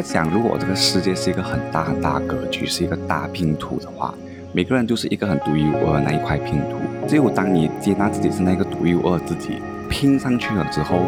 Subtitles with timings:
[0.00, 4.14] 话讲，如果这个世界是一个很大很大格局，是一个大拼图的话，
[4.50, 6.78] 每个人就是一个很独一无二的那一块拼图。
[7.06, 9.60] 只有当你接纳自己是那个独一无二自己，
[9.90, 11.02] 拼上去了之后，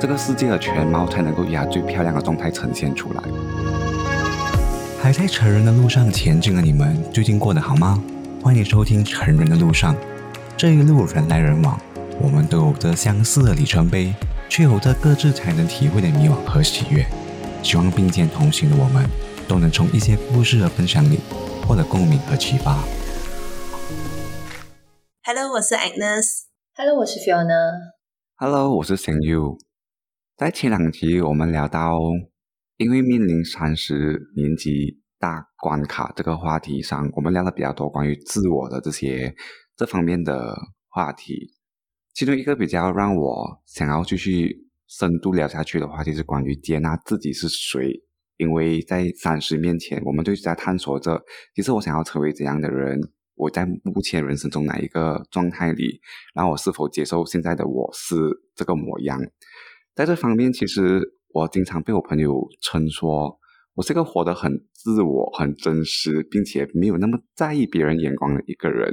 [0.00, 3.22] 这个世界的全貌才能够以它最漂亮的状态呈现出来。
[5.02, 8.02] 还在成人的路上前进的你们，最近过得好吗？
[8.42, 9.94] 欢迎收听《成人的路上》，
[10.56, 11.78] 这一路人来人往，
[12.18, 14.14] 我们都有着相似的里程碑，
[14.48, 17.04] 却有着各自才能体会的迷惘和喜悦。
[17.60, 19.04] 希望并肩同行的我们，
[19.48, 21.18] 都能从一些故事的分享里
[21.66, 22.82] 获得共鸣和启发。
[25.24, 26.44] Hello，我是 Agnes。
[26.74, 27.92] Hello，我是 Fiona。
[28.36, 29.58] Hello，我是 s a n You。
[30.36, 31.92] 在前两集我们聊到，
[32.76, 39.34] 因为面临三十年级大关卡这个话题上，我们聊了比较多关于自我的这些
[39.76, 40.56] 这方面的
[40.88, 41.54] 话题。
[42.14, 44.67] 其中一个比较让我想要继续。
[44.88, 48.02] 深度聊下去的话，就是关于接纳自己是谁。
[48.38, 51.20] 因为在三十面前，我们就在探索着，
[51.54, 53.00] 其实我想要成为怎样的人？
[53.34, 56.00] 我在目前人生中哪一个状态里？
[56.34, 58.14] 然后我是否接受现在的我是
[58.54, 59.20] 这个模样？
[59.94, 63.38] 在这方面，其实我经常被我朋友称说，
[63.74, 68.92] 我是个活得很自我、很真实，并且没有那么在意别人眼光的一个人。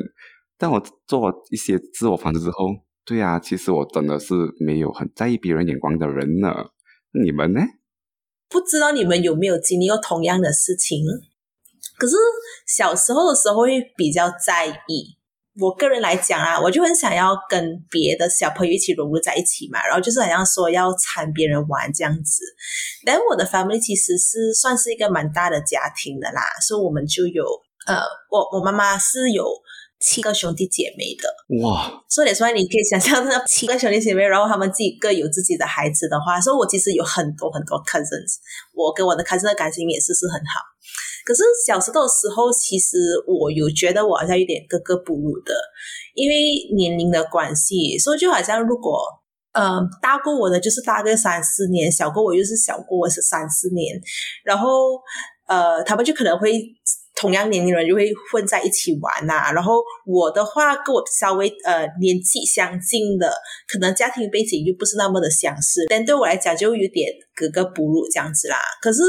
[0.57, 2.84] 但我做一些自我反思之后。
[3.06, 6.50] 对呀，其实我真的是没有很在意别人眼光的人呢。
[7.23, 7.61] 你们呢？
[8.50, 11.06] 不知道你们有没有经历过同样的事情？
[11.98, 12.16] 可是
[12.66, 15.20] 小时候的时候会比较在意。
[15.61, 22.44] 我个人来讲啊，我就很想要跟别的小朋友一起融入在一起嘛，然后就是好像说要掺别人玩这样子。
[23.06, 27.45] 但我的 family 其实是算是一个蛮大的家庭的啦，所以我们就有
[27.86, 29.45] 呃，我我妈妈是有。
[30.06, 38.38] 七个兄弟姐妹的哇，所以说你可以想象，那七个兄弟姐妹，然后他们自己各有自己的孩子的话，所以我其实有很多很多 cousins，
[38.76, 40.61] 我跟我的 cousin 的感情也是是很好。
[41.26, 45.55] 可是小时候的时候，其实我有觉得我好像有点格格不入的，
[46.14, 46.36] 因为
[46.76, 49.02] 年龄的关系，所以就好像如果
[49.54, 53.99] 呃大过我的就是大个三四年，小过我又是小过我是三四年，
[54.44, 54.70] 然后
[55.48, 56.61] 呃他们就可能会。
[57.15, 63.33] 同样年龄人就会混在一起玩呐，然后我的话跟我稍微呃年纪相近的，
[63.67, 68.58] 可能家庭背景就不是那么的相似，但对我来讲就有点格格不入这样子啦。
[68.81, 69.02] 可是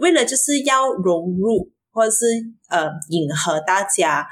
[0.00, 2.26] 为了就是要融入或者是
[2.68, 4.26] 呃迎合大家。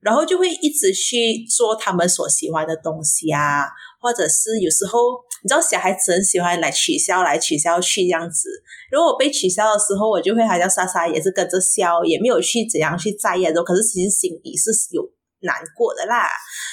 [0.00, 3.66] 然后就会一直去做他们所喜欢的东西啊，
[4.00, 5.00] 或者是有时候
[5.42, 8.48] 你知道小孩子很喜欢来取消来取消去这样子。
[8.90, 13.62] 如果我被取消的时候，我就会好像莎莎也是跟着笑，也没有去怎样去在意的。
[13.62, 15.02] 可是其实心里是有
[15.40, 16.26] 难过的啦。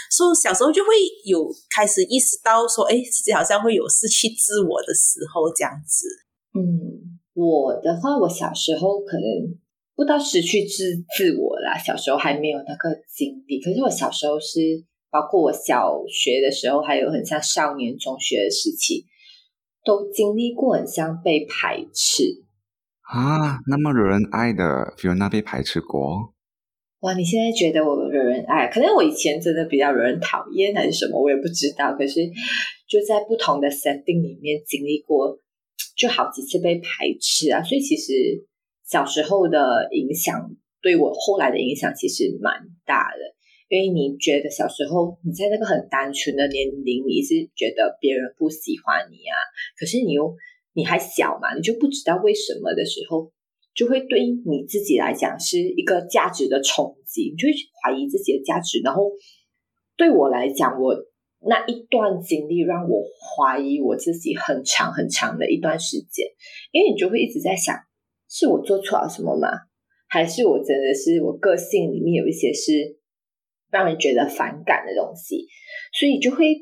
[0.10, 0.90] 所以小时候就会
[1.26, 6.08] 有开始意识到说，哎，自己好像会有失去自我的时候这样子。
[6.58, 9.60] 嗯，我的话，我小时候可能。
[9.98, 13.62] 不到失去自自我啦，小时候还没有那个经历。
[13.62, 14.60] 可是我小时候是，
[15.10, 19.06] 包括我小学的时候，还有很像少年中学的时期，
[19.84, 22.44] 都经历过很像被排斥
[23.02, 23.60] 啊。
[23.68, 26.34] 那么惹人爱的 Fiona 被排斥过？
[27.02, 28.68] 哇，你现在觉得我惹人爱？
[28.68, 31.22] 可能我以前真的比较惹人讨厌，还是什么？
[31.22, 31.94] 我也不知道。
[31.94, 32.22] 可是
[32.88, 35.40] 就在不同的 setting 里面经历过，
[35.98, 37.64] 就好几次被排斥啊。
[37.64, 38.48] 所以其实。
[38.88, 40.48] 小时候的影响
[40.80, 42.54] 对我后来的影响其实蛮
[42.86, 43.35] 大的，
[43.76, 49.36] 因为你觉得小时候你在那个很单纯的年龄，你是觉得别人不喜欢你啊，
[49.78, 50.34] 可是你又
[50.72, 53.30] 你还小嘛，你就不知道为什么的时候，
[53.76, 57.54] 就会对你自己来讲是一个价值的冲击，你就会
[57.84, 58.80] 怀疑自己的价值。
[58.82, 59.12] 然后
[59.98, 60.96] 对我来讲，我
[61.46, 66.26] 那一段经历让我怀疑我自己很长很长的一段时间，
[66.72, 67.76] 因为你就会一直在想。
[68.28, 69.48] 是我做错了什么吗？
[70.08, 72.98] 还是我真的是我个性里面有一些是
[73.76, 75.48] 让人觉得反感的东西，
[75.92, 76.56] 所以就会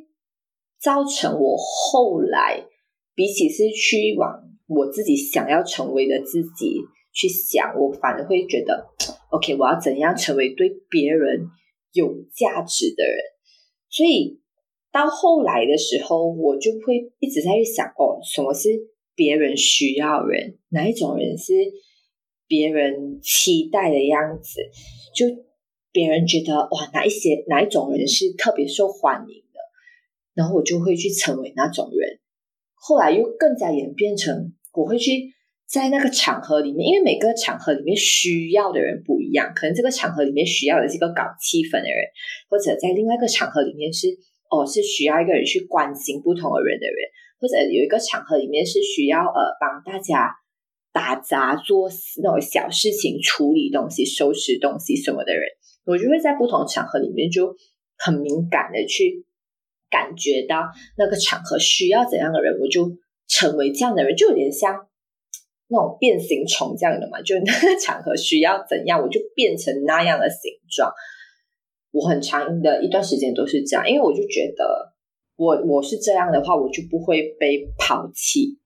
[0.82, 2.66] 造成我后来
[3.14, 6.80] 比起是去往我自己想要成为的自己
[7.14, 8.90] 去想，我反而会觉得，
[9.30, 11.46] OK，我要怎样成为对别人
[11.92, 13.16] 有价值的人？
[13.92, 14.40] 所以
[14.92, 18.70] 到后来的时候，我就会一直在去想，哦，什么是？
[19.16, 21.54] 别人需要人，哪一种人是
[22.48, 24.60] 别人期待的样子？
[25.14, 25.28] 就
[25.94, 29.60] 别人觉得哇，哪一些哪一种人是特别受欢迎的，
[30.34, 32.20] 然后我就会去成为那种人。
[32.74, 35.32] 后来又更加演变成，我会去
[35.66, 42.04] 在那个场合里面，因为每个场合里面需要的人不一样，可能这个场合里面需要的是一个搞气氛的人，
[42.50, 44.08] 或者在另外一个场合里面是
[44.50, 46.98] 哦，是需要一个人去关心不同的人的人。
[47.40, 50.32] 或者有一个场合里面是需要呃帮大家
[50.94, 51.90] 打杂做
[52.24, 55.44] 那种小事情、处理东西、收拾东西什么的人，
[55.86, 57.56] 我就会在不同场合里面就
[57.98, 59.26] 很敏感的去
[59.90, 62.98] 感觉到那个场合需要怎样的人，我就
[63.28, 64.88] 成为这样的人，就有点像
[65.68, 67.22] 那种变形虫这样的嘛。
[67.22, 70.92] 就那个场合需要怎样，我就变成那样的形状。
[71.92, 74.92] 我很长的一段时间都是这样，因为我就觉得。
[75.36, 78.60] 我我是这样的话，我就不会被抛弃，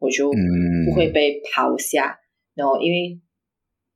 [0.00, 2.18] 我就不会被抛下。
[2.52, 3.20] 然后因为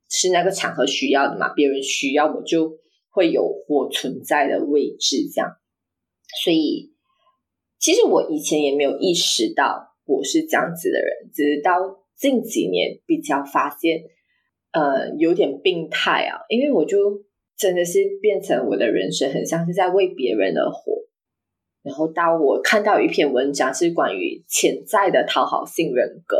[0.09, 2.77] 是那个场合需要的嘛，别人需要我就
[3.09, 5.57] 会有我存在的位置，这样。
[6.43, 6.93] 所以
[7.79, 14.03] 其实我以前也没有意识到我是这样子的人，直到近几年比较发现，
[14.71, 16.41] 呃，有点病态啊。
[16.49, 17.23] 因为我就
[17.57, 21.05] 真的是变成我的人生很像是在为别人而活。
[21.83, 26.37] 然后，当我看到一篇文章是关于潜在的讨好性人格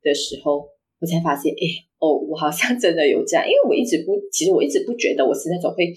[0.00, 0.70] 的时候，
[1.00, 3.46] 我才发现，哎，哦，我好像真的有这样。
[3.46, 5.92] 因为我一直不，其实我一直不觉得我是那种会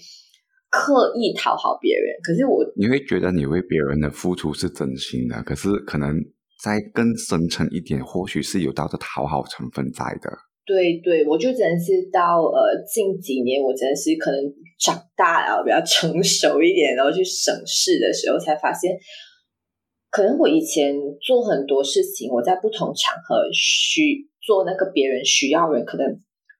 [0.70, 2.14] 刻意讨好别人。
[2.22, 6.14] 可是我，你会觉得你为别人的付出是真心的，可是可能
[6.62, 10.30] 再更深层一点，或许是有到的讨好成分在的。
[10.66, 14.40] 对对，我就真的是到呃近几年，我真的是可能
[14.80, 18.92] 长大了，比较成熟一点，然后去省事的时候，才发现，
[20.14, 26.06] 可能我以前做很多事情，我在不同场合需做那个别人需要人，可能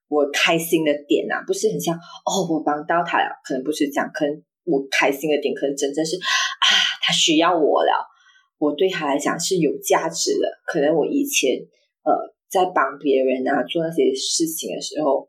[0.09, 6.67] 我开心的点啊，不是很像哦，我帮到他了，可能不是这样，可能我开心的点，可能真正是啊，
[7.01, 8.05] 他需要我了，
[8.59, 11.53] 我对他来讲是有价值的，可能我以前
[12.03, 12.35] 呃。
[12.51, 15.29] 在帮别人啊做那些事情的时候，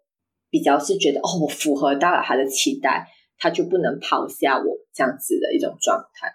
[0.52, 3.08] 比较是觉得哦，我符合到了他的期待，
[3.40, 6.30] 他就不能抛下我这样子的一种状态。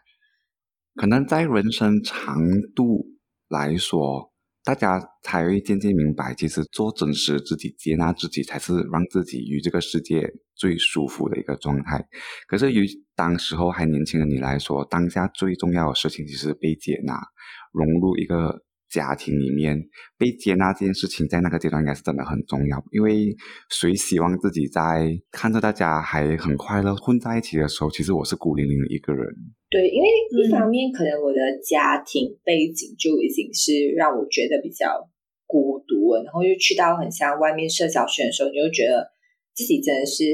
[1.00, 2.36] 可能在人生长
[2.76, 3.06] 度
[3.48, 4.30] 来说，
[4.62, 12.06] 大家才会渐渐明白，其实做真实自己、接纳自己，才是让自己与这个世界最舒服的一个状态。
[12.46, 12.86] 可是，于
[13.16, 17.18] 当时候还年轻的你来说，当下最重要的事情其实被接纳，
[17.72, 18.60] 融入一个。
[18.90, 19.80] 家庭里面
[20.18, 23.34] 被接纳这件事情，在那个阶段应该是真的很重要，因为
[23.70, 29.24] 谁希望自己在看着大家还很快乐混在一起的时候，其实我是孤零零的一个人。
[29.70, 30.08] 对，因为
[30.42, 35.08] 一方面可能我的家庭背景就已经是让我觉得比较
[35.46, 39.12] 孤独了，然后又去到很像外面社交圈的时候，你就觉得
[39.54, 40.24] 自己真的是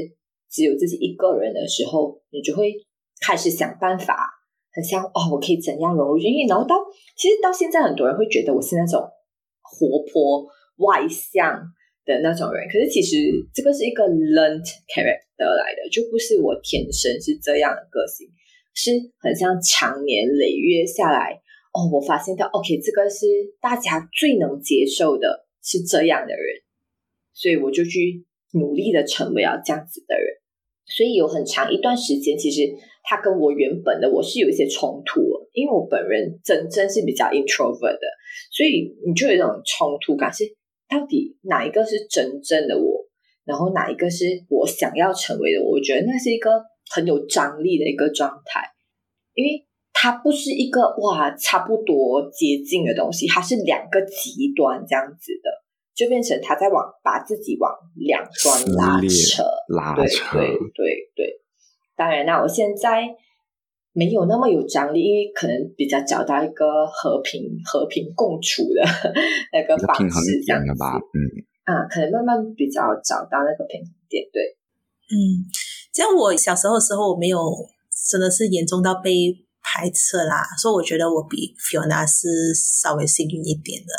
[0.49, 2.73] 只有自己一个人的时候，你就会
[3.21, 4.36] 开始想办法。
[4.77, 6.19] 很像哦，我可以怎样融入？
[6.19, 6.77] 进去然后到
[7.17, 9.01] 其实到现在，很多人会觉得我是那种
[9.63, 10.45] 活泼
[10.85, 11.65] 外向
[12.05, 12.69] 的那种人。
[12.69, 13.17] 可是其实
[13.51, 18.29] 这个是一个 learned character 来的，就不是我天生是这样的个性，
[18.75, 21.41] 是很像长年累月下来
[21.73, 23.25] 哦，我发现到 OK，这个是
[23.59, 26.61] 大家最能接受的，是这样的人，
[27.33, 30.37] 所以我就去努力的成为了这样子的人。
[30.85, 32.61] 所以有很长一段时间，其实。
[33.09, 35.21] 他跟我原本的我是有一些冲突，
[35.53, 38.05] 因为我本人真真是比较 introvert 的，
[38.51, 40.43] 所以你就有一种冲突感，是
[40.89, 43.07] 到底哪一个是真正的我，
[43.45, 45.63] 然后哪一个是我想要成为的？
[45.63, 46.51] 我觉得那是一个
[46.91, 48.59] 很有张力的一个状态，
[49.33, 55.49] 因为它不是一个哇差不多接近的东西，它是两个极端这样子的，
[55.95, 61.41] 就变成他在往把自己往两端拉扯，拉扯，对对对。
[61.97, 63.01] 当然啦，我现在
[63.91, 68.85] 没有那么有张力，因为可能比较找到一个和平和平共处的
[69.51, 70.93] 那个方式，这样的吧。
[70.95, 71.17] 嗯
[71.65, 74.23] 啊，可能慢慢比较找到那个平衡点。
[74.31, 74.55] 对，
[75.09, 75.49] 嗯，
[75.91, 77.39] 像我小时候的时候，我没有
[78.07, 83.91] 真的是严重到被排斥啦，所以我觉得我比 Fiona 是稍微幸运一点的。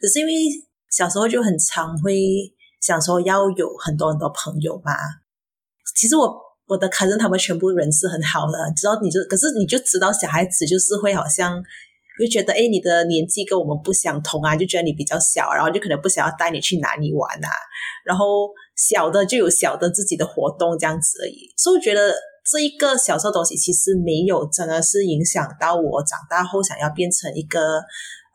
[0.00, 0.32] 只是因为
[0.90, 2.18] 小时候就很常会
[2.80, 4.92] 想说要有很多很多朋友嘛，
[5.94, 6.43] 其实我。
[6.66, 11.62] 我的卡人他们全部人是很好的，知道你就可是你就知道小孩子就是会好像
[12.18, 17.50] 就觉得哎你的年纪跟我们不相同啊，就觉得你比较小，然后就可能不想要带你去哪里玩啊，
[18.04, 21.52] 然后小的就有小的自己的活动这样子而已。
[21.56, 22.14] 所以我觉得
[22.50, 27.60] 这一个小时候东西其实没有真的是影响到我长大后想要变成一个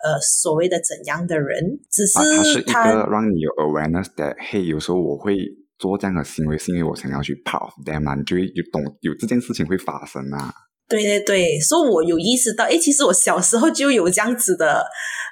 [0.03, 5.35] 呃所谓的怎样的人，只是它是一个让你有 awareness 的，嘿，有时候我会。
[5.79, 10.53] 做这样的行为是因为我想要去跑，then 嘛，你就会有懂有这件事情会发生啊。
[10.87, 14.83] 对对对，所以我有意识到，哎，其实我小时候就有这样子的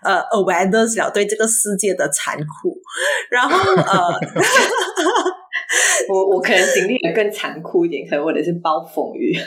[0.04, 2.80] 呃 awareness 了对这个世界的残酷，
[3.30, 4.20] 然后呃，
[6.10, 9.38] 我我可能经历的更残酷一点，可能我的是暴风雨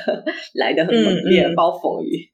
[0.54, 2.28] 来的很猛烈，暴风雨。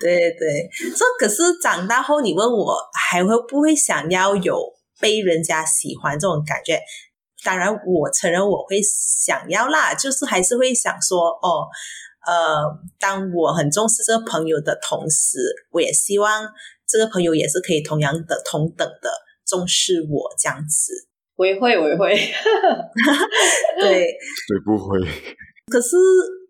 [0.00, 2.76] 对对对，这可是长大后你问我
[3.10, 4.56] 还会不会想要有。
[5.02, 6.78] 被人家喜欢这种感觉。
[7.44, 11.66] 当然，我承认我会想要啦，就是还是会想说，哦，
[12.26, 12.62] 呃，
[12.98, 15.38] 当我很重视这个朋友的同时，
[15.70, 16.46] 我也希望
[16.86, 19.10] 这个朋友也是可以同样的、同等的
[19.46, 20.92] 重视我这样子。
[21.36, 22.14] 我也会，我也会。
[23.80, 25.00] 对，对不会？
[25.72, 25.96] 可是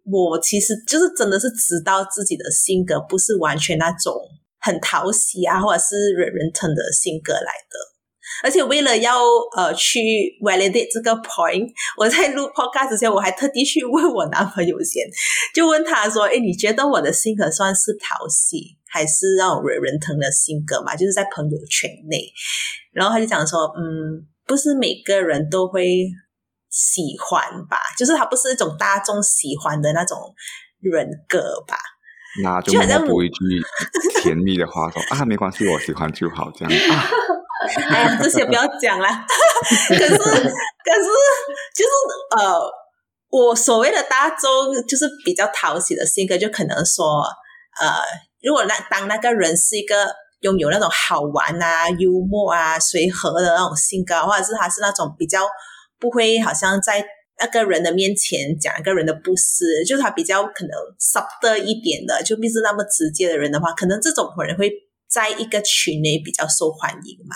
[0.04, 4.12] 我其实就是真的是知道自己的性格不是完全那种
[4.58, 7.89] 很讨喜啊，或者是惹人疼的性格来的。
[8.42, 9.20] 而且为了要
[9.56, 10.00] 呃去
[10.42, 15.04] validate 这个 point， 我在录 podcast 之前，我还特地去问我男朋友先，
[15.54, 20.96] 就问他说：“哎，你觉得我的性格算是讨喜，还是让我惹人疼的性格嘛？
[20.96, 22.32] 就是在朋友圈内。”
[22.92, 26.06] 然后他就讲说：“嗯，不是每个人都会
[26.70, 30.18] 喜欢吧，就是他不是一种大众喜欢的那种
[30.80, 31.76] 人格吧。”
[32.42, 33.44] 那就默默补一句
[34.22, 37.08] 甜蜜的话说：“啊，没关系，我喜欢就好。”这样啊。
[37.90, 39.06] 哎呀，这些不要讲了。
[39.88, 40.18] 可是，可是，
[41.74, 41.90] 就是
[42.38, 42.60] 呃，
[43.28, 47.22] 我所谓的大众，就是比较讨喜的性格，就可能说，
[47.80, 48.00] 呃，
[48.42, 55.46] 如果那当那个人是一个拥有那种好玩啊、幽默啊、随和的那种性格，或者是他是那种比较
[55.98, 57.04] 不会好像在
[57.38, 64.70] 那个人的面前讲一个人的不是，就是他比较可能 soft 一点的，就不是那么直接的人的话，可能这种人会。
[65.10, 67.34] 在一个群内比较受欢迎嘛，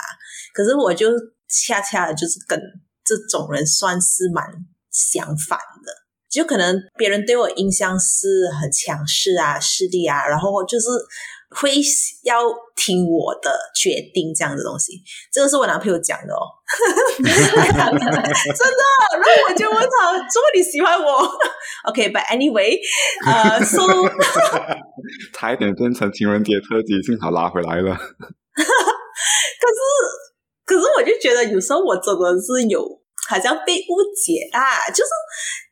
[0.53, 1.09] 可是我就
[1.49, 2.59] 恰恰就是跟
[3.03, 4.45] 这种人算是蛮
[4.89, 5.91] 相反的，
[6.29, 10.87] 就可能别人对我印象是很强势啊、势力啊，然后就是。
[11.51, 11.71] 会
[12.23, 12.41] 要
[12.75, 15.01] 听我的决定这样的东西，
[15.31, 16.41] 这个是我男朋友讲的哦，
[17.15, 17.31] 真的。
[19.13, 21.21] 然后我就问他，如果你喜欢我，
[21.87, 22.77] OK，But anyway，
[23.25, 23.83] 呃，，So
[25.33, 27.95] 差一点变成情人节特辑，幸好拉回来了。
[27.95, 29.79] 可是，
[30.65, 33.01] 可是我就觉得有时候我真的是有。
[33.27, 34.85] 好像被误解啊！
[34.91, 35.09] 就是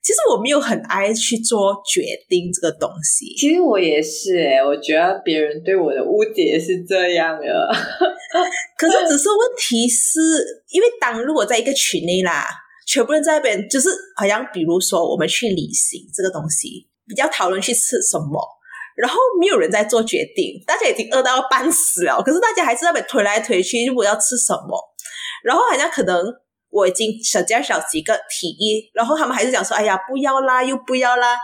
[0.02, 3.28] 其实我没有很爱去做决定这个东西。
[3.38, 7.46] 其实我也是诶，我觉得别人对我的误解是这样的。
[8.76, 10.20] 可是只是问题是
[10.72, 12.44] 因为当如果在一个群内啦，
[12.88, 18.42] 全部人在那边，就是好像比如说我们去旅行这个东西，比较讨论去吃什么，
[18.96, 24.78] 然后没有人在做决定，大家已经饿到半死了，可是大家还是在那边推来推去，如果要吃什么，
[25.44, 26.26] 然后好像可能。
[26.76, 31.38] 我已经小加小几个提议，然后他们还是讲说：“哎呀，不要啦，又不要啦。”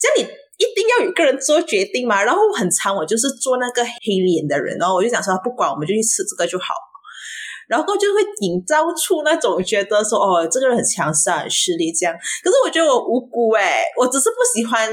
[0.00, 2.24] 这样你一定要有个人做决定嘛？
[2.24, 6.72] 然后很长，我就是做那个黑脸的人，然后我就想说，不管，我们就去吃这个就好。
[7.68, 14.88] 然后就会营造出那种觉得说：“哦，这个人很强势、很势力。”这样，可是我觉得我无辜哎，我只是不喜欢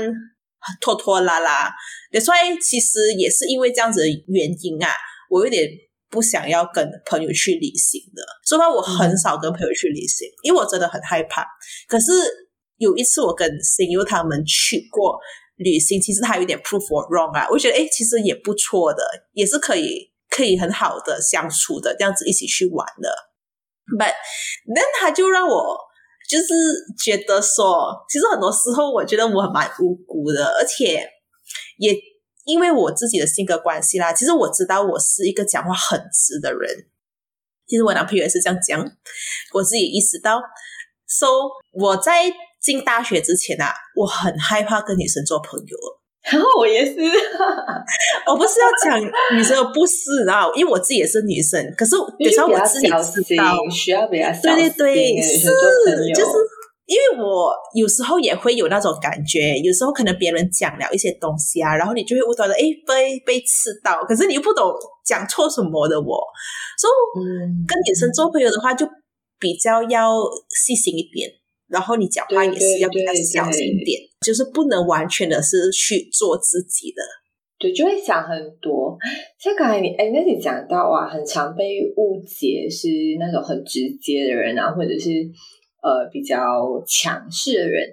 [0.82, 1.72] 拖拖拉拉。
[2.24, 4.89] 所以其实也是因为这样子的原因啊，
[5.30, 5.68] 我有点。
[6.12, 11.46] 不想要跟朋友去旅行的，说白我很少跟朋友去旅行，因为我真的很害怕。
[11.88, 12.12] 可是
[12.78, 15.20] 有一次我跟新友他们去过
[15.58, 23.13] 旅行，其实他有点 prove or wrong 啊，我觉得哎，其实也不错的，也是可以可以很好的相处的，这样子一起去玩的。
[23.96, 24.16] But
[24.66, 25.78] then 他就让我
[26.30, 26.46] 就是
[27.04, 31.10] 觉得说，其实很多时候我觉得我蛮无辜的，而且
[31.80, 31.94] 也。
[32.46, 36.88] 因为我自己的性格关系啦，其实我知道我是一个讲话很直的人。
[37.68, 38.84] 其实我男朋友也是这样讲，
[39.54, 40.42] 我自己意识到。
[41.06, 41.28] So
[41.74, 45.78] 我在进大学之前啊，我很害怕跟女生做朋友。
[46.32, 46.96] 然后我也是，
[48.28, 49.02] 我不是要讲
[49.36, 51.64] 女生的不是啊，因为我自己也是女生。
[51.78, 52.92] 可是有时候我自己知
[53.38, 55.48] 道，需要比较对对对，是
[56.14, 56.32] 就是。
[56.90, 64.74] 因为我有时候也会有那种感觉，有时候可能别人讲了一些东西啊，然后你就会误导的，哎，被被刺到，可是你又不懂
[65.06, 66.18] 讲错什么的，我，
[66.82, 67.22] 所以
[67.68, 68.88] 跟女生做朋友的话，就
[69.40, 70.16] 比较要
[70.50, 71.30] 细心一点，
[71.70, 77.02] 然后你讲话也是要比较小心一点，就是不能完全的是去做自己的，
[77.58, 78.98] 对，就会想很多。
[79.40, 82.88] 像刚才你哎，那你讲到啊，很常被误解是
[83.20, 85.10] 那种很直接的人啊，或者是。
[85.82, 86.36] 呃，比较
[86.86, 87.88] 强势的人，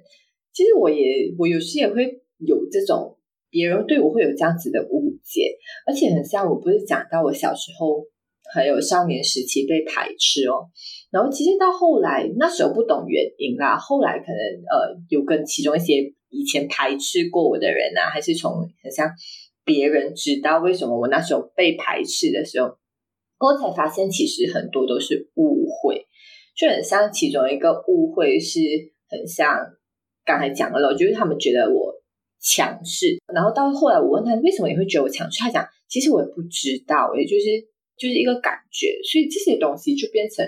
[0.53, 2.03] 其实我也我有时也会
[2.39, 3.17] 有这种
[3.49, 5.55] 别人对我会有这样子的误解，
[5.87, 8.05] 而且很像我不是讲到我小时候
[8.53, 10.67] 还有少年时期被排斥哦，
[11.11, 14.37] 然后其实到后来那时候不懂原因啦，后来可能
[14.71, 19.09] 呃有跟其中一些以前排斥过我的人啊，还是从很像
[19.65, 22.77] 别人知道为什么我那时候被排斥的时候，
[23.39, 26.07] 我才发现其实很多都是误会。
[26.57, 28.59] 就很像其中一个误会，是
[29.11, 29.59] 很像
[30.25, 31.95] 刚才讲的了，就是他们觉得我
[32.41, 37.45] 强势，然后到后来我问他为什么你会觉得我强势，他讲其实我也不知道，也就是
[37.99, 40.47] 就是一个感觉，所以这些东西就变成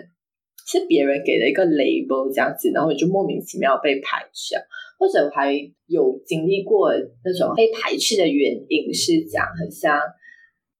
[0.68, 4.54] 是别人给的一个 label 这样子，然后就莫名其妙被排斥，
[4.98, 5.54] 或者还
[5.86, 6.92] 有经历过
[7.24, 9.98] 那种被排斥的原因是讲很像。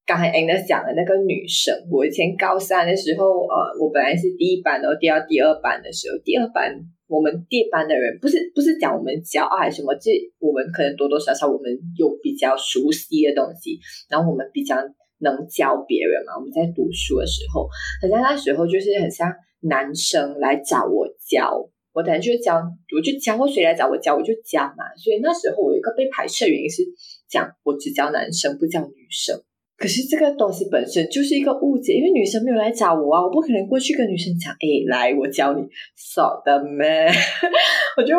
[0.09, 6.73] 刚才 Anna 讲的那个女生，我以前高三的时候，呃，我本来是第一班，然后第二第二班的时候，第二班
[7.07, 13.79] 我们第一班的人不是不是讲我们骄傲还是什么，就我们可能多多少少我们有比较熟悉的东西，
[14.09, 14.77] 然后我们比较
[15.21, 16.37] 能教别人嘛。
[16.37, 17.69] 我们在读书的时候，
[18.03, 21.53] 好像那时候就是很像男生来找我教，
[21.93, 22.57] 我等下就教，
[22.95, 24.85] 我就教，或谁来找我教我就教嘛。
[24.97, 26.83] 所以那时候我有一个被排斥的原因是
[27.29, 29.41] 讲我只教男生不教女生。
[29.77, 35.63] 可是这个东西本身就是一个误解，因为女生没有来找我啊，我不可能过去跟女生讲，哎，来，我教你，
[35.95, 37.07] 少的咩？
[37.97, 38.17] 我就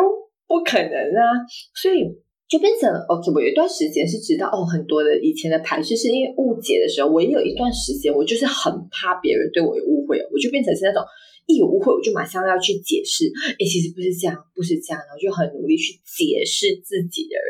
[0.48, 1.36] 不可能啊，
[1.74, 2.08] 所以
[2.50, 11.00] 就变成，OK，我有一段时间是知道，哦，很多的以前的排斥是因为误解的时候，我也有一段时间，我就是很怕别人对我有误会，我就变成是那种
[11.46, 17.48] 一有误会，我就马上要去解释，哎，其实不是这样，不是这样，然后就很努力去解释自己的人，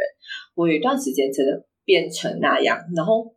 [0.54, 3.35] 我有一段时间真的变成那样，然后。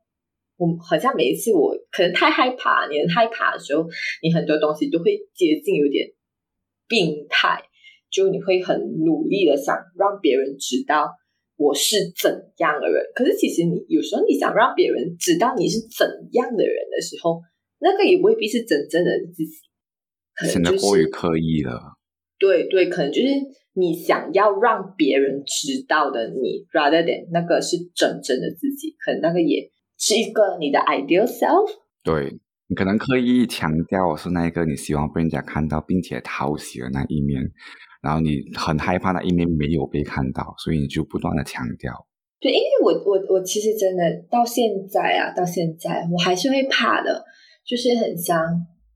[0.56, 3.84] 我好像每一次我可能太害怕，你很害怕的时候，
[4.22, 6.08] 你很多东西都会接近有点
[6.88, 7.60] 病态，
[8.12, 11.10] 就你会很努力的想让别人知道
[11.56, 13.04] 我是怎样的人。
[13.16, 17.42] 可是其实你有时候你想让别人知道你是怎样的人的时候，
[17.80, 19.58] 那个也未必是真正的自己，
[20.36, 21.98] 可能就是过于刻意了。
[22.40, 23.28] 对对，可能就是
[23.74, 29.72] 你想要让别人知道的你，rather than 那个是真正的自己，可能那个也。
[29.96, 31.70] 是一个你的 ideal self，
[32.04, 37.42] 对你可能刻意强调是那一个你希望被人家看到并且讨喜的那一面，
[38.04, 42.06] 然后你很害怕那一面没有被看到，所以你就不断的强调。
[42.42, 47.24] 对，因为我我我其实真的到现在啊，到现在我还是会怕的，
[47.66, 48.44] 就是很像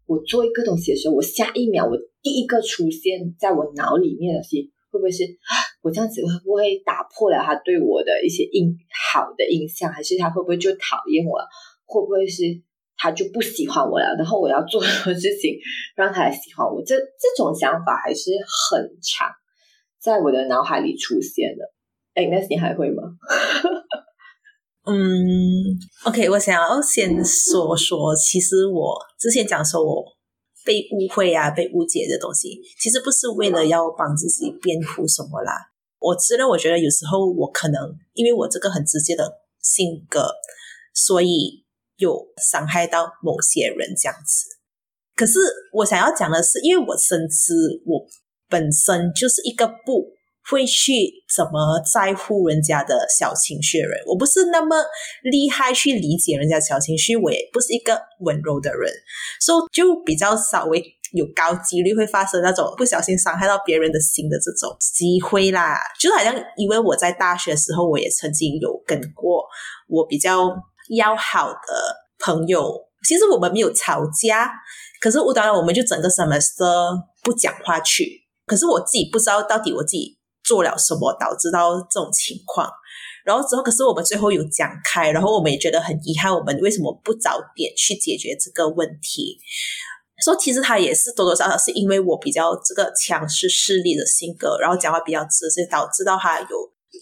[0.05, 4.57] 我做一个东西的时候，我下一秒我第一个出现在我脑里面的是
[4.91, 5.23] 会不会是
[5.81, 8.75] 我这样子会不会打破了他对我的一些印
[9.09, 11.39] 好的印象，还是他会不会就讨厌我？
[11.85, 12.43] 会不会是
[12.97, 14.15] 他就不喜欢我了？
[14.17, 15.57] 然后我要做什么事情
[15.95, 16.83] 让他来喜欢我？
[16.83, 18.31] 这这种想法还是
[18.71, 19.29] 很长，
[20.01, 21.63] 在我的脑海里出现的。
[22.13, 23.03] 哎，那你还会吗？
[24.89, 24.95] 嗯
[26.05, 30.17] ，OK，我想要先说说，其实我之前讲说我。
[30.65, 35.53] 被误会啊，被误解的东西，其实不是为了要帮自己辩护什么啦。
[35.97, 39.23] 我知道，我觉得有时候我可能因为我这个很直接的
[39.61, 40.27] 性格，
[40.93, 41.63] 所以
[41.97, 44.47] 有伤害到某些人这样子。
[45.15, 45.39] 可是
[45.73, 47.53] 我想要讲的是，因为我深知
[47.85, 48.05] 我
[48.49, 50.17] 本身就是一个不。
[50.49, 54.01] 会去怎么在乎人家的小情绪人？
[54.05, 54.77] 我不是那么
[55.23, 58.89] 厉害去理解人家小情绪，我也不是一个温柔的人，
[59.41, 60.81] 所以就比较稍微
[61.11, 65.81] 有高几率会发生那种不小心伤害到别人的心的这种机会啦。
[65.99, 69.43] 就好像因为我在大学的时候，我也曾经有跟过
[69.89, 70.47] 我比较
[70.95, 74.51] 要好的朋友，其实我们没有吵架，
[75.01, 80.15] 可是我当然我们就整个 semester 不讲话去，可是我自己不知道到底我自己。
[80.47, 82.71] 做了什么导致到这种情况？
[83.25, 89.37] 然后之后，可是我们最后有讲开，然后我们也觉得很遗憾，我们为什么不早点去解决这个问题？
[90.23, 96.47] 说其实他也是多多少少是因为我比较这个强势势力的性格，然后讲话比较直接，导致到他有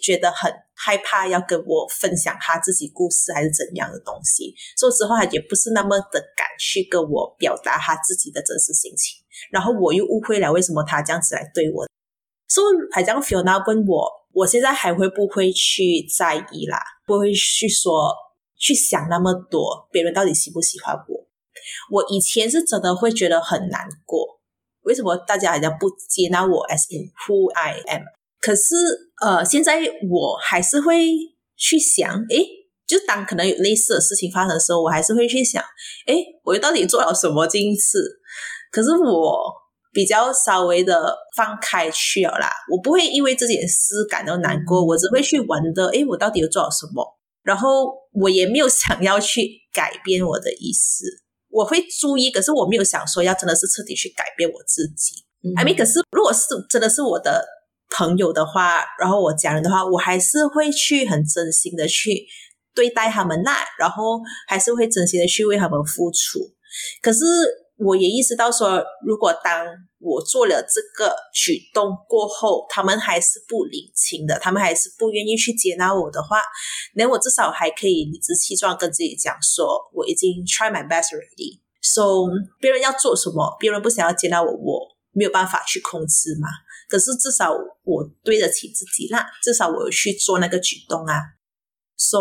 [0.02, 4.54] 觉得很害怕要跟我分享他自己故事还是怎样的东西。
[4.78, 11.88] 说实话，也不是那么的敢去跟我表达他自己的真实心情，然后我又误会了为什么他这样子来对我。
[12.48, 16.80] 所以还这样，Fiona 问我，我现在还会不会去在意啦？
[17.06, 18.14] 不会去说
[18.58, 21.26] 去想那么多，别人到底喜不喜欢我？
[21.92, 24.40] 我以前是真的会觉得很难过，
[24.84, 28.04] 为什么大家好像不接纳我？As in who I am？
[28.46, 28.76] 可是
[29.24, 29.80] 呃，现在
[30.10, 31.10] 我还是会
[31.58, 32.46] 去想，诶，
[32.86, 35.64] 就当可能有类似的事情发生的时候，我还是会去想，
[36.06, 38.20] 诶，我到底做了什么这一次？
[38.72, 39.66] 可是我。
[39.96, 45.88] 比较稍微的放开去了啦，我不会因为这件事感到难过，我只会去玩的。
[45.88, 47.02] 诶，我到底有做了什么？
[47.44, 51.06] 然后我也没有想要去改变我的意思，
[51.48, 55.24] 我会注意，可是我没有想说要真的是彻底去改变我自己。
[55.56, 57.46] I mean，可是如果是真的是我的
[57.90, 62.26] 朋友的话，然后我家人的话，我还是会去很真心的去
[62.74, 66.40] 对待他们那，然后还是会真心的去为他们付出。
[67.02, 67.24] 可是。
[67.78, 69.66] 我也意识到说，如果当
[70.00, 76.40] 我做了这个举动过后，他们还是不领情的，他们还是不愿意去接纳我的话，
[76.96, 81.60] 那我至少还可以理直气壮跟自己讲说，我已经 try my best already。
[81.82, 84.80] So 别人要做什么，别人不想要接纳我，我
[85.12, 86.48] 没有办法去控制嘛。
[86.90, 87.52] 可是至少
[87.84, 91.20] 我对得起自己啦，至少我有去做那个举动啊。
[91.98, 92.20] So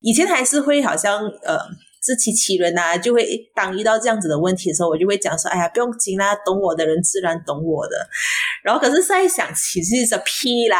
[0.00, 1.58] 以前还是会好像呃。
[2.00, 8.08] 自欺欺人呐，就会当遇到这样子的问题的时候，我就会讲说：“哎呀，不用紧啦，懂我的人自然懂我的。”
[8.62, 10.78] 然后可是现在想，其实是屁啦，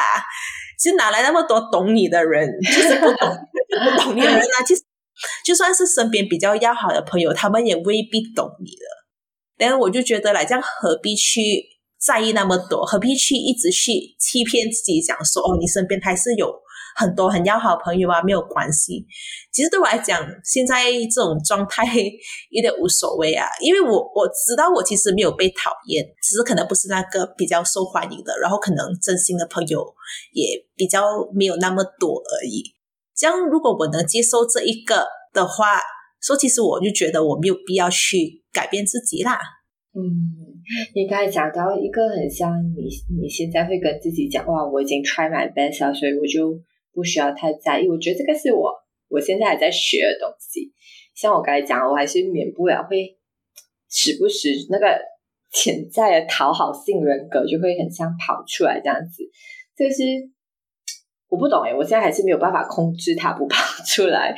[0.78, 2.48] 其实哪来那么多懂你的人？
[2.62, 4.56] 就是不懂不懂你的人啊！
[4.64, 4.82] 其实
[5.44, 8.86] 就算是身边比较要好的朋友，他们也未必懂你的。
[9.58, 11.40] 但是我就觉得来这样何必去
[12.00, 12.84] 在意那么多？
[12.84, 16.52] 何必去一直去欺骗自己，讲说：“哦，你身边还是有。”
[16.96, 19.06] 很多很要好朋友啊，没有关系。
[19.52, 21.84] 其实对我来讲，现在这种状态
[22.50, 29.94] 有点无所谓啊，因为我 我知道我其实没有被讨厌，只是可能不是那个比较受欢迎的，然后可能真心的朋友
[30.32, 32.64] 也比较没有那么多而已。
[33.16, 35.80] 这样如果我能接受这一个的话，
[36.20, 39.38] 说其实我就觉得我没有必要去改变自己啦。
[39.94, 40.02] 嗯，
[40.94, 42.88] 你刚才讲到一个很像你，
[43.20, 46.60] 你现在会跟自己讲哇，我已经 try my best 了，所以我就。
[46.90, 48.72] 不需要太在意，我觉得这个是我
[49.08, 50.72] 我现在还在学的东西。
[51.14, 53.16] 像我刚才讲，我还是免不了会
[53.88, 54.98] 时不时那个
[55.52, 59.22] 潜在的讨好性人格就会很像跑出来这样子。
[59.76, 60.02] 就是
[61.28, 64.34] 我不懂哎，我现在还是没有办法控制它不跑出来。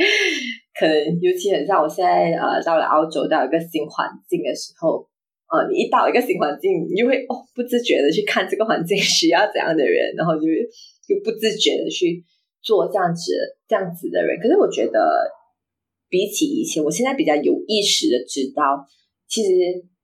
[0.79, 5.09] 可能尤其很像我现在呃到了澳洲，到一个新环境的时候，
[5.51, 10.47] 呃，你一到一个新环境，你就会哦不自觉的去看这个环境需要怎样的人，然后就
[11.07, 12.25] 就不自觉的去。
[12.63, 13.33] 做这样子
[13.67, 15.01] 这样子的人，可是我觉得
[16.11, 18.87] 比起以前，我现在比较有意识的知道，
[19.27, 19.49] 其实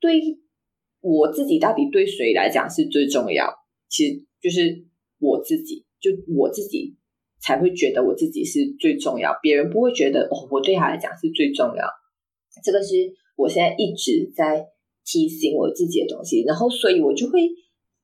[0.00, 0.18] 对
[1.02, 3.52] 我自己到底对谁来讲是最重要，
[3.90, 4.87] 其实就是
[5.18, 6.96] 我自己，就我自己
[7.42, 11.87] 才会觉得我自己是最重要，别人不会觉得哦，我对他来讲是最重要。
[12.64, 12.94] 这个是
[13.37, 14.66] 我现在一直在
[15.06, 17.38] 提醒我自己的东西，然后所以我就会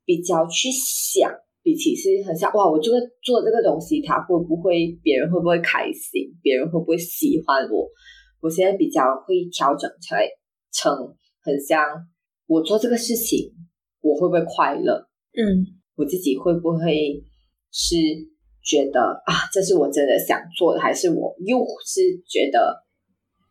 [0.06, 1.30] 比较去想。
[1.64, 6.34] 比起是很像哇，我这个做这个东西，他会不会别人会不会开心？
[6.42, 7.88] 别人会不会喜欢我？
[8.40, 10.18] 我现在比较会调整成
[10.72, 10.92] 成
[11.40, 11.86] 很像
[12.48, 13.52] 我做这个事情，
[14.00, 15.06] 我会不会快乐？
[15.38, 15.62] 嗯，
[15.94, 17.22] 我自己会不会
[17.70, 17.94] 是
[18.64, 22.82] 觉得啊，这是我真的想做的，还是我又是觉得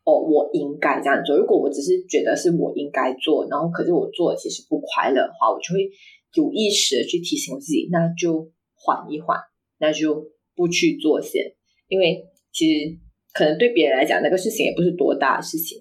[0.03, 1.37] 哦，我应该这样做？
[1.37, 5.89] 如果我只是觉得是我应该做，然后可是我做其实不快乐的话，我就会。
[6.33, 9.37] 有意识的去提醒自己，那就缓一缓，
[9.79, 11.43] 那就不去做先。
[11.89, 12.97] 因为其实
[13.33, 15.77] 可能对别人来讲，那个事情也不是多大的事情，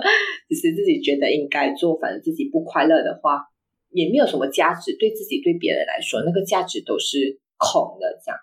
[0.48, 1.98] 只是自己觉得应该做。
[1.98, 3.42] 反正自己不快乐的话，
[3.90, 4.96] 也没有什么价值。
[4.98, 8.18] 对自己对别人来说，那个价值都是空的。
[8.24, 8.40] 这样，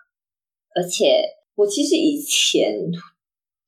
[0.76, 1.20] 而且
[1.56, 2.78] 我其实以前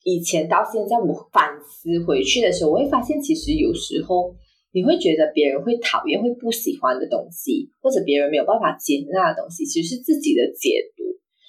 [0.04, 4.34] 以前到现在，我反思回去的时候，我会发现，其实有时候。
[4.72, 11.02] 你会觉得别人会讨厌、会不喜欢的东西，或者别人没有办法接纳的东西，其实是自己的解读。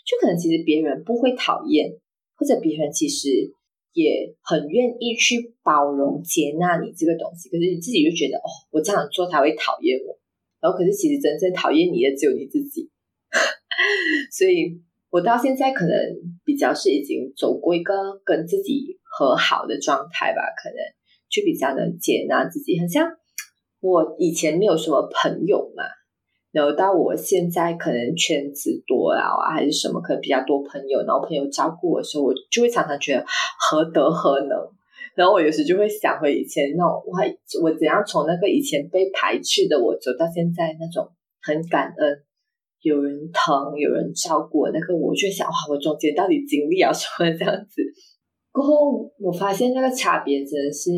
[0.03, 1.93] 就可能其实别人不会讨厌，
[2.35, 3.53] 或者别人其实
[3.93, 7.47] 也很愿意去包容、接纳你这个东西。
[7.49, 10.17] 可是你自己就觉得，哦，我这样做他会讨厌我。
[10.59, 12.89] 然后可是其实真正讨厌你的只有你自己。
[14.31, 15.95] 所以我到现在可能
[16.43, 17.93] 比较是已经走过一个
[18.25, 20.77] 跟自己和好的状态吧，可能。
[21.33, 23.07] 就比较能接纳自己，很像
[23.79, 25.85] 我以前没有什么朋友嘛，
[26.51, 33.23] 然后到我现在可能圈子多了啊，还是什么，可能比较多朋友，然后朋友照顾我的时候，我就会常常觉得
[33.57, 34.59] 何德何能。
[35.15, 41.09] 然后我有时就会想回以前那种，我我怎样从那个以前被排斥的我走到现在那种
[41.41, 42.23] 很感恩，
[42.81, 47.81] 有人疼，有人照顾那个，我就想哇，我中间到底经历了什么这样子？
[48.51, 50.89] 过后我发现那个差别真的是。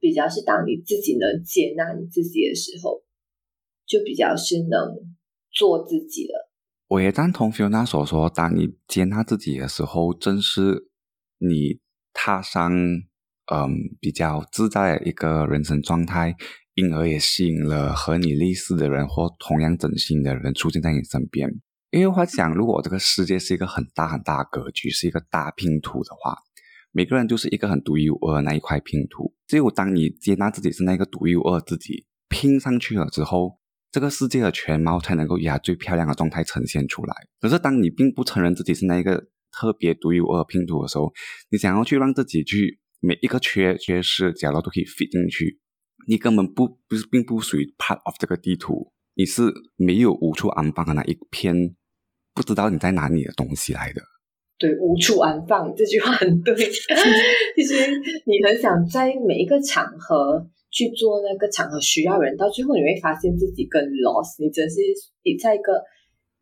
[0.00, 3.02] 比较是当你自己能接纳你自己的时候，
[3.86, 5.00] 就比较是能
[5.50, 6.50] 做自己了。
[6.88, 10.90] 我也赞同 Fiona 所说，当你接纳自己的时候，正是
[11.38, 11.80] 你
[12.12, 16.34] 踏上嗯比较自在的一个人生状态，
[16.74, 21.48] 因而也吸引了和你类似的人或同样真心的人出现在你身边。
[21.90, 26.36] 因为我想，如果这个世界是一个很大很大格局，是一个大拼图的话。
[26.96, 33.58] 每个人就是一个很独一无二的那一块拼图，只有当你接纳自己是那个独一无二自己拼上去了之后，
[33.90, 37.14] 这个世界的全貌才能够以它最漂亮的状态呈现出来。
[37.40, 41.12] 可是当你并不承认自己是那一个特别独一无二拼图的时候，
[41.50, 45.58] 你想要去让自己去每一个缺缺失角落都可以 fit 进去，
[46.06, 49.42] 你根本不不是并不属于 part of 这个地图，你是
[49.76, 51.74] 没有无处安放的那一片
[52.34, 54.00] 不知道你在哪里的东西来的。
[54.56, 56.54] 对，无处安放这句话很对。
[56.54, 57.74] 其实
[58.24, 64.42] 你很想在每一个场合去做那个场合需要人，到最后你会发现自己跟 lost。
[64.42, 64.76] 你真是
[65.24, 65.82] 你在一个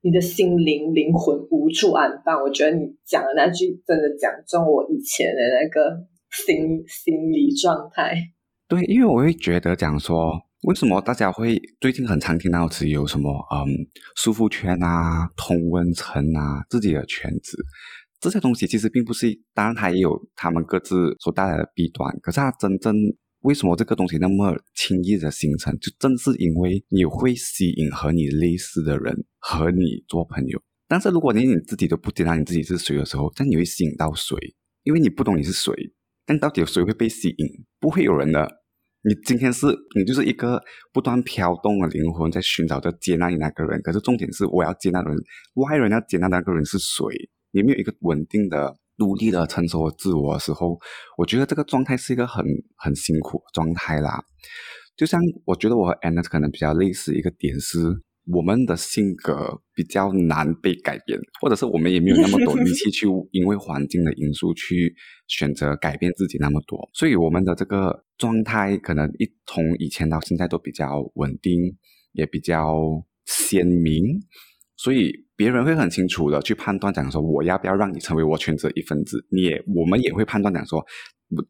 [0.02, 2.42] 你的心灵灵魂无处安放。
[2.42, 8.14] 我觉得你讲的那句真的讲中我以前的那个心心理状态。
[8.72, 10.32] 对，因为我会觉得讲说，
[10.62, 13.68] 为什么大家会最近很常听到词有什么嗯，
[14.16, 17.58] 舒服圈啊、同温层啊、自己的圈子。
[18.18, 22.10] 这些东西其实并不是，当然它也有他们各自所带来的弊端。
[22.22, 22.96] 可是它真正
[23.40, 30.58] 为什么这个东西那么轻易的形成，就正是因为你会吸引和你类似的人和你做朋友。
[30.88, 34.34] 但是如果连你自己都不知道你自己是谁的时候，那你会吸引到谁？
[34.84, 35.74] 因为你不懂你是谁。
[36.24, 37.46] 但到底有谁会被吸引？
[37.78, 38.61] 不会有人的。
[39.04, 40.62] 你今天是你就是一个
[40.92, 43.80] 不断飘动的灵魂，在寻找着接纳你那个人。
[43.82, 45.18] 可是重点是，我要接纳的人，
[45.54, 47.04] 外人要接纳那个人是谁？
[47.50, 50.78] 你没有一个稳定的、独立的、成熟的自我的时候，
[51.18, 52.44] 我觉得这个状态是一个很
[52.76, 54.22] 很辛苦的状态啦。
[54.96, 57.78] 就像我觉得我和 Anna 可能比较类似一个点是，
[58.26, 64.94] 我们的性格比较难被改变，或者是我们也没有那么多力气去因为环境的因素去
[65.26, 71.76] 选择改变自己那么多，所以我们的这个状态可能一从以前到现在都比较稳定，
[72.12, 72.74] 也比较
[73.26, 74.20] 鲜明。
[74.76, 79.24] 所以别人会很清楚的去判断，讲说我要不要让你成为我圈子一份子。
[79.30, 80.84] 你也我们也会判断讲说，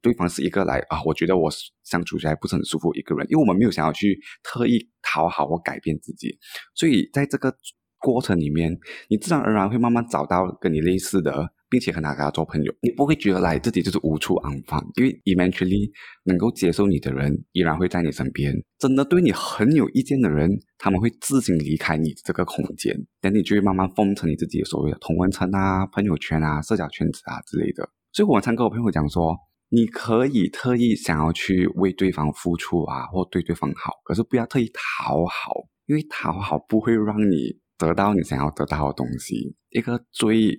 [0.00, 1.50] 对方是一个来啊，我觉得我
[1.84, 6.36] 相处起来不是很舒服一个人，因为我们没有想要去特意讨好或改变自己。
[6.74, 7.54] 所以在这个
[7.98, 11.52] 过程里面，你自然而然会慢慢找到跟你类似的。
[11.72, 15.90] 并且和他跟他做朋友，你不会觉得来自己就是无处安放，因为 eventually
[16.24, 18.54] 能够接受你的人依然会在你身边。
[18.78, 27.88] 真的对你很有意见的人，他们会自行离开你这个空间，等你就会慢慢封成你自己所谓的同温层啊、朋友圈啊、社交圈子啊之类的。
[28.12, 29.34] 所以我常跟我朋友讲说，
[29.70, 35.54] 你可以特意想要去为对方付出啊，或对对方好，可是不要特意讨好，
[35.86, 39.56] 因为讨好不会让你得到你想要得到的东西。
[39.70, 40.54] 一个最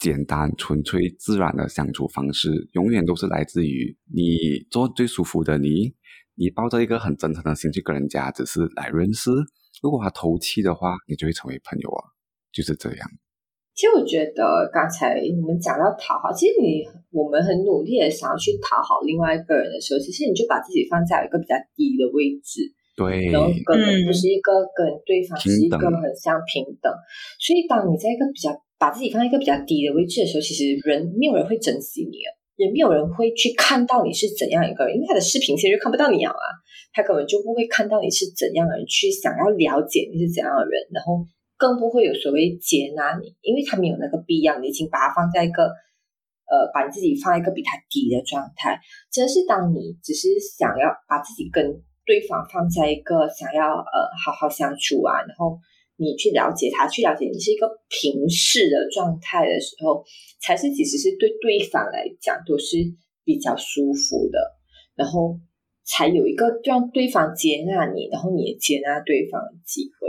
[0.00, 5.94] 简单、纯粹、自然的相处方式，永远都是来自于你做最舒服的你。
[6.34, 9.30] 你抱着一个很真诚的心去跟人家，只是来认识。
[9.82, 12.00] 如果他投契的话，你就会成为朋友啊，
[12.50, 13.08] 就是这样。
[13.74, 26.92] 其实我觉得刚才你们讲到讨好，其实你我们很努力的想要去讨好另外一个人的时候，其实你就把自己放在一个比较低的位置，对，然后根本不是一个跟对方是一个很像平等。
[27.40, 32.20] 所以当你在一个比较把自己放在一个比较低的位置的时候，其实人没有人会珍惜你，
[32.60, 36.32] 也没有人会去看到你是怎样一个人，因为他的视频其实就看不到你啊，
[36.92, 41.24] 他根本就不会看到你是怎样的人，去想要了解你是怎样的人，然后
[41.56, 48.78] 更不会有所谓接纳你，因为他没有那个必要，你已经把他放在一个呃，把你自己放在一个比他低的状态。
[49.10, 51.64] 真是当你只是想要把自己跟
[52.04, 55.58] 对方放在一个想要呃好好相处啊，然后。
[56.02, 60.02] 你去了解他，去了解你是一个平视的状态的时候，
[60.40, 62.78] 才是其实是对对方来讲都是
[63.22, 64.38] 比较舒服的，
[64.96, 65.38] 然后
[65.84, 70.08] 才有一个让对方接纳你，然后你也接纳对方的机会。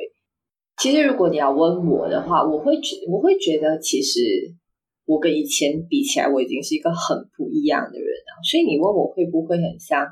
[0.78, 4.22] 其实如果你要问我的话，我会觉我会觉得，其实
[5.04, 8.40] 我跟以前比起来，我已经是一个很不一样的人了。
[8.50, 10.08] 所以你问我会不会很像，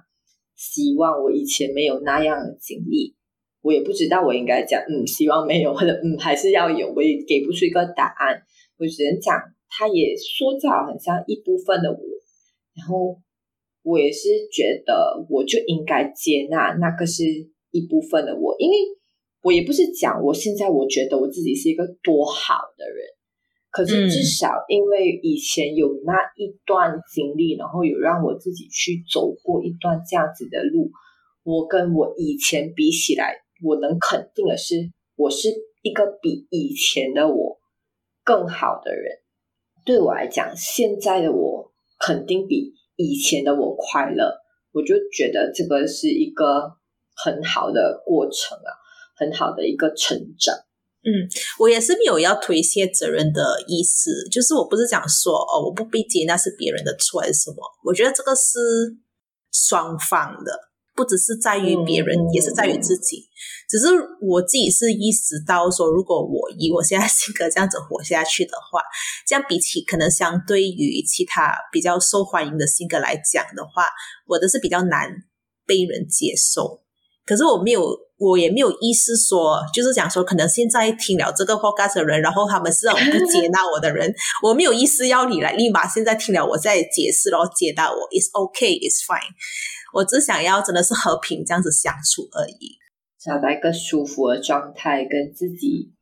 [0.60, 3.16] 希望我以前没有那样的经历。
[3.62, 8.42] 我也不知道我应该讲，嗯，希望没有，或者嗯， 还是要有，我也给不出一个答案。
[8.78, 9.36] 我只能讲，
[9.70, 12.00] 他也塑造很像一部分的我，
[12.76, 13.18] 然后
[13.84, 17.24] 我也是觉得，我就应该接纳那个是
[17.72, 18.76] 一部分的我，因为
[19.42, 23.06] 我也不是讲我现在我觉得我自己是一个多好的人，
[23.72, 30.92] 可是至少因为以前有那一段经历，然后有让我自己去走过一段这样子的路，
[31.44, 33.44] 我跟我以前比起来。
[33.62, 35.50] 我能肯定的是，我是
[35.82, 37.60] 一个比以前的我
[38.24, 39.18] 更好的人。
[39.84, 44.40] 对我来讲，现在的我肯定比以前的我快乐。
[44.72, 46.78] 我就觉得这个是一个
[47.16, 48.72] 很好的过程啊，
[49.18, 50.56] 很好的一个成长。
[51.02, 51.10] 嗯，
[51.60, 57.58] 我也是没有要推卸责任的意思，就是我不是讲说哦，我不被接纳是别人的错还是什么？
[57.86, 58.60] 我觉得这个是
[59.52, 60.70] 双方的。
[60.96, 63.24] 不只是在于别人，也是在于自己。
[63.70, 63.86] 只是
[64.20, 68.82] 我自己是意识到说，如果我以我现在性格这样子活下去的话，
[69.26, 73.88] 这样比起可能相对于其他比较受欢迎的性格来讲的话，
[74.28, 75.10] 我的是比较难
[75.66, 76.82] 被人接受。
[77.30, 77.86] 可是我没有，
[78.18, 84.12] 我也没有意思说，就是讲说，可能现在听了这个 podcast 的人，然后他们是那种不接纳我的人，
[84.42, 89.22] 我没有意思要你来立马现在听了我再解释，然后接纳我，it's okay, is fine。
[89.94, 92.80] 我只想要真的是和平这样子相处而已，
[93.24, 95.94] 找到一个舒服的状态，跟自己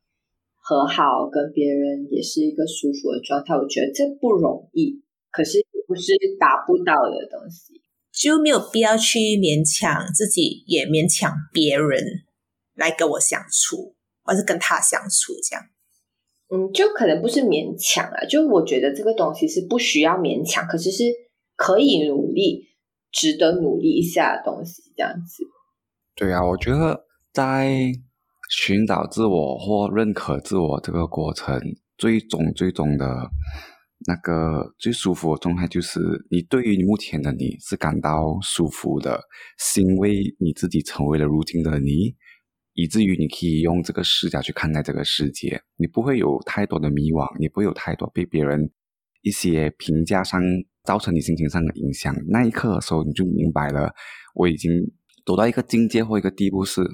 [0.64, 3.54] 和好，跟别人也是一个舒服的状态。
[3.54, 7.77] 我觉得这不容易，可是不是达不到的东西。
[8.20, 12.04] 就没有必要去勉强自己，也勉强别人
[12.76, 15.64] 来跟我相处，或是跟他相处这样。
[16.50, 21.04] 嗯，就可能不是勉强啊，就我觉得这个东西是不需要勉强，可是是
[21.56, 22.68] 可以努力、
[23.12, 25.44] 值得努力一下的东西，这样子。
[26.16, 27.92] 对啊，我觉得在
[28.50, 31.60] 寻找自我或认可自我这个过程，
[31.98, 33.30] 最终最终的。
[34.06, 39.20] 那个最舒服的状态就是，你对于你目前的你是感到舒服的，
[39.58, 42.16] 是因为你自己成为了如今的你，
[42.74, 48.72] 以至于你可以用这个视角去看待这个世界，你不会有太多的迷惘，你不会有太多被别人
[49.24, 50.40] 一些评价上
[50.84, 52.16] 造成你心情上的影响。
[52.28, 53.92] 那一刻的时候，你就明白了，
[54.36, 54.72] 我已经
[55.26, 56.88] 走到一个境界或一个地步，是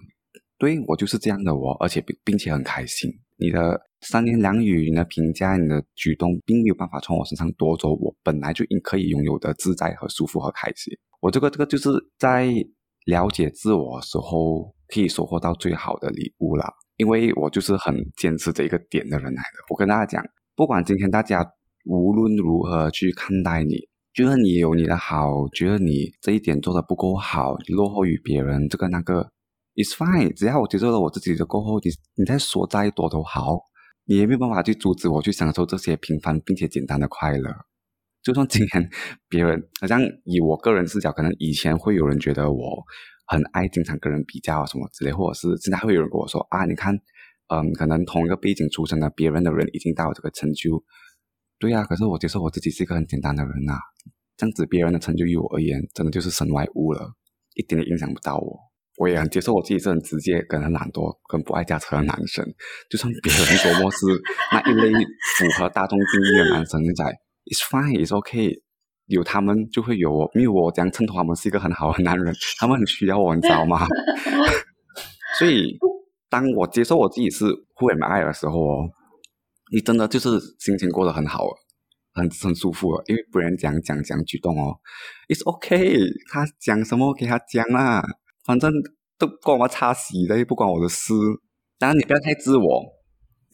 [0.57, 3.11] 对我就是这样的我，而且并并且很开心。
[3.43, 3.81] 你的。
[4.05, 10.93] 三言两语，你的评价，你的举动，并没有办法从我身上夺走我本来就应可以拥有的自在和舒服和开心。
[11.21, 12.51] 我这个这个就是在
[13.05, 16.65] 了解自我时候可以收获到最好的礼物了，
[16.97, 19.59] 因为我就是很坚持这一个点的人来的。
[19.69, 20.21] 我跟大家讲，
[20.53, 21.49] 不管今天大家
[21.85, 29.31] 无论如何去看待你，觉得你有你的好，觉得你这一点做的不够好，落后于别人，这个那个
[29.75, 30.33] It's fine。
[30.33, 33.59] 只要我接受了我自己的过后，你你再说再多都好。
[34.05, 37.49] 你也没有办法去阻止我去享受这些平凡并且简单的快乐。
[38.21, 38.89] 就算今天
[39.29, 42.83] 别人好像以我个人视角，可能以前会有人觉得我
[43.27, 46.93] 很爱经常跟人比较什么之类，或者是现在会有人跟我说啊，你看，
[47.47, 50.83] 嗯，可能同一个背景出身的别人的人已经到这个成就，
[51.59, 53.77] 对呀，可是我接受我自己是一个很简单的人呐，
[54.35, 57.13] 这样子别人的成就于我而言，真的就是身外物了，
[57.55, 58.72] 一点也影响不到我。
[58.97, 62.45] 我也很接受我自己是很直接、跟很懒惰、跟不爱驾车的男生。
[62.89, 64.05] 就算别人多么是
[64.53, 64.91] 那一类
[65.37, 67.05] 符合大众定义的男生，在
[67.45, 68.61] it's fine, it's okay，
[69.07, 73.87] 有他们就会有我，没有我这样衬托他们是一个很好的男人，他们很需要我，你知道吗？
[75.39, 75.75] 所以，
[76.29, 78.89] 当我接受我自己是互为爱的时候哦，
[79.73, 80.29] 你真的就是
[80.59, 81.43] 心情过得很好，
[82.13, 84.77] 很很舒服，因为别人讲讲讲举动哦
[85.27, 88.03] ，it's okay，他讲什么给他讲啦。
[88.45, 88.71] 反正
[89.17, 91.13] 都关我擦洗的，又不关我的事。
[91.79, 92.81] 当然你不要太自我，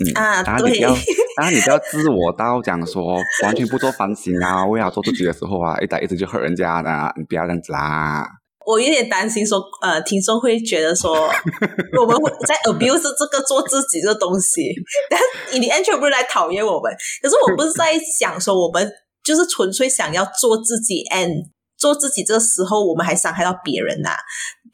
[0.05, 0.89] 嗯，当然你不要，
[1.37, 8.25] 当然你不要自我到讲说完全不做反省啊，为了做自己的时候啊，一打一直就恨人家的，你不要这样子啦。
[8.65, 11.11] 我有点担心说，呃，听众会觉得说，
[11.99, 14.61] 我们会在 abuse 这个做自己这东西，
[15.09, 15.19] 但
[15.53, 16.91] 你的安全不是来讨厌我们。
[17.21, 18.87] 可是我不是在想说，我们
[19.23, 21.49] 就是纯粹想要做自己，and
[21.79, 24.09] 做自己这个时候，我们还伤害到别人呐。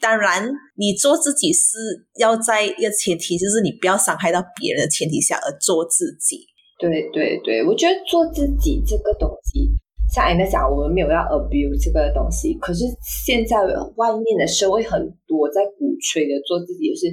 [0.00, 1.78] 当然，你做自己是
[2.18, 6.44] 要在一个前提，就是你不要伤害到别人的前提下而做自己。
[6.78, 9.70] 对对对，我觉得做自己这个东西，
[10.12, 12.84] 像安娜讲，我们没有要 abuse 这个东西，可是
[13.24, 13.56] 现在
[13.96, 17.06] 外面的社会很多在鼓吹的做自己，就是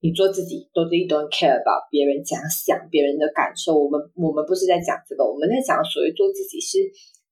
[0.00, 3.78] 你做自己都 don't care about 别人怎样想，别人的感受。
[3.78, 6.80] 我们我们不是在讲这个，我们在讲所谓做自己是。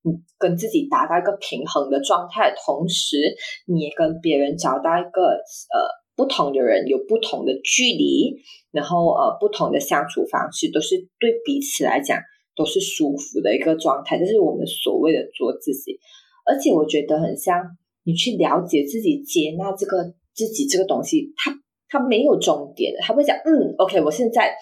[0.05, 3.35] 你跟自己达到一个平衡的状态，同时
[3.67, 8.37] 你也跟别人找到一个呃不同的人有不同的距离，
[8.71, 12.21] 然后呃不同的相处方式，都是对彼此来讲
[12.55, 14.19] 都是舒服的一个状态。
[14.19, 15.99] 这是我们所谓的做自己，
[16.45, 17.65] 而且我觉得很像
[18.05, 21.51] 你去了解自己、接纳这个自己这个东西，它
[21.89, 24.55] 它没有终点的，他会讲嗯，OK，我现在。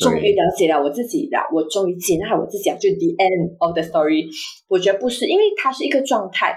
[0.00, 4.26] 终于了解了我自己了，我终于接纳我自己了，就 the end of the story。
[4.66, 6.56] 我觉得不是，因为它是一个状态。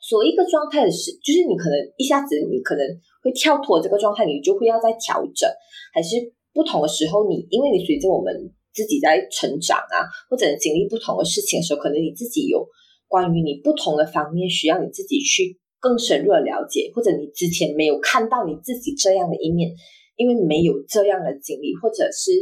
[0.00, 2.84] 所谓一个状态的是，就是你可能一下子你可能
[3.22, 5.48] 会跳脱这个状态，你就会要再调整，
[5.92, 6.16] 还是
[6.52, 8.32] 不同的时候，你因为你随着我们
[8.72, 12.66] 自己在成长啊，或者经历不同的事情的时候，可能你自己有
[13.08, 19.70] 关于你不同的方面需要你自己去更深入的了解，或者你之前没有看到你自己这样的一面。
[20.16, 22.32] 因为没有这样的经历，或者是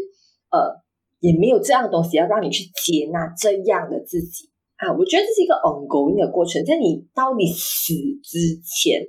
[0.51, 0.83] 呃，
[1.20, 4.93] 也没有这样的东西要让你去接纳这样的自己啊。
[4.93, 9.03] 我觉得这是一个 ongoing 的过程，在你到你死之前，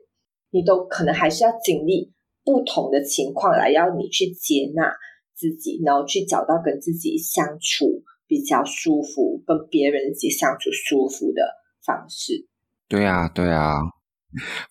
[0.51, 2.11] 你都可能还是要经历
[2.43, 4.93] 不同的情况来要你去接纳
[5.33, 11.41] 自己，然后去找到跟自己相处比较舒服，跟别人一起相处舒服的
[11.85, 12.47] 方式。
[12.87, 13.75] 对啊，对啊，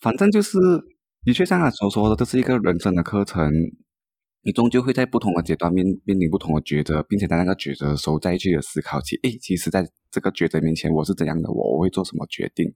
[0.01, 0.59] 反正就是
[1.25, 3.53] 的确像他所说的，这是一个人生的课程。
[4.45, 12.67] 你终究会在不同的阶段面面临不同的抉择，并且在那个抉择的时候再去思考起，诶，其实在这个抉择面前我是怎样的，我我会做什么决定？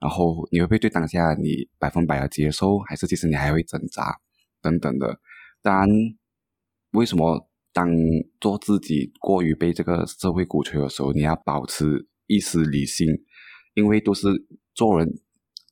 [0.00, 4.16] 然后你会不会对当下你百分百的接受，还是其实你还会挣扎
[4.62, 5.20] 等等的？
[5.60, 5.88] 当然，
[6.92, 7.90] 为什么当
[8.40, 13.06] 做自己过于被这个社会鼓吹的时候，你要保持一丝理性？
[13.74, 14.28] 因为都是
[14.74, 15.06] 做人。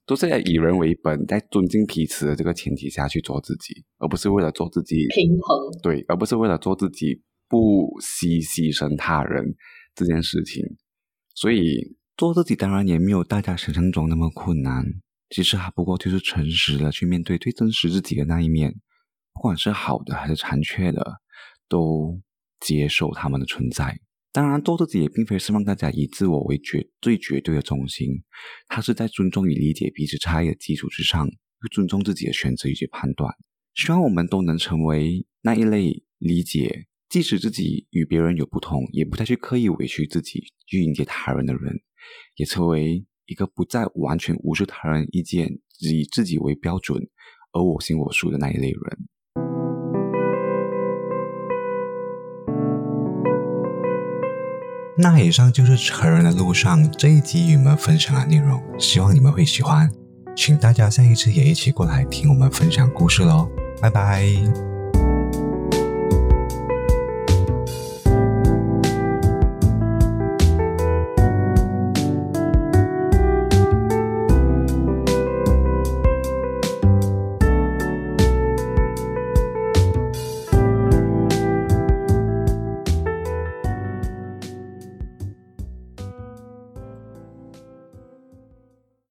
[0.07, 5.81] 都是要以人为本，在尊敬彼此的这个前提下去做自己，而不是为了做自己平衡。
[5.83, 9.55] 对，而不是为了做自己不惜牺牲他人
[9.95, 10.63] 这件事情。
[11.35, 14.85] 所以做自己当然也没有大家想象中那么困难，
[15.31, 18.75] 其实还不过就是诚实的去面对最真实自己的那一面，
[19.33, 21.21] 不管是好的还是残缺的，
[21.69, 22.21] 都
[22.61, 23.99] 接受他们的存在。
[24.35, 28.25] 当然，做自己也并非是让大家以自我为绝最绝对的中心，
[28.67, 33.33] 它是在尊重与理解彼此差异的基础之上，又尊重自己的选择以及判断。
[33.77, 41.73] 希望我们都能成为那一类理解，即使自己与别人有不同，也不再去刻意委屈自己去迎接他人的人，
[42.35, 47.09] 也成为一个不再完全无视他人意见，以自己为标准
[47.53, 49.09] 而我行我素的那一类人。
[54.97, 59.91] 那以上就是成人的路上这一集与你们分享的内容，希望你们会喜欢。
[60.37, 63.49] 请大家下一次也一起过来听我们分享故事喽，
[63.81, 64.74] 拜拜。